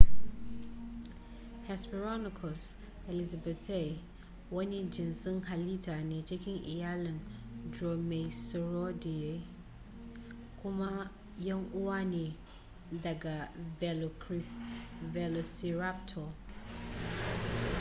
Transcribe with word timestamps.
hesperonychus 1.67 2.61
elizabethae 3.09 3.93
wani 4.55 4.79
jinsin 4.93 5.41
halitta 5.49 5.95
ne 6.09 6.17
cikin 6.29 6.57
iyalin 6.75 7.19
dromaeosauridae 7.73 9.33
kuma 10.61 10.89
yan 11.47 11.63
uwa 11.81 11.99
ne 12.13 12.23
ga 13.23 13.35
velociraptor 15.13 16.29